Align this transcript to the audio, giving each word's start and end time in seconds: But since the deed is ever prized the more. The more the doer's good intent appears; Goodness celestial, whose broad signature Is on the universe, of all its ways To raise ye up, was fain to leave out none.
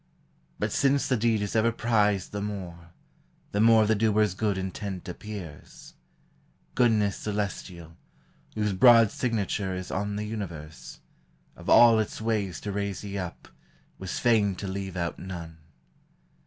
But 0.57 0.71
since 0.71 1.07
the 1.07 1.15
deed 1.15 1.43
is 1.43 1.55
ever 1.55 1.71
prized 1.71 2.31
the 2.31 2.41
more. 2.41 2.89
The 3.51 3.61
more 3.61 3.85
the 3.85 3.93
doer's 3.93 4.33
good 4.33 4.57
intent 4.57 5.07
appears; 5.07 5.93
Goodness 6.73 7.17
celestial, 7.17 7.97
whose 8.55 8.73
broad 8.73 9.11
signature 9.11 9.75
Is 9.75 9.91
on 9.91 10.15
the 10.15 10.25
universe, 10.25 11.01
of 11.55 11.69
all 11.69 11.99
its 11.99 12.19
ways 12.19 12.59
To 12.61 12.71
raise 12.71 13.03
ye 13.03 13.19
up, 13.19 13.47
was 13.99 14.17
fain 14.17 14.55
to 14.55 14.67
leave 14.67 14.97
out 14.97 15.19
none. 15.19 15.59